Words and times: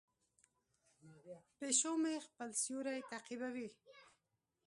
پیشو 1.57 1.93
مې 2.01 2.13
خپل 2.27 2.49
سیوری 2.61 2.99
تعقیبوي. 3.11 3.69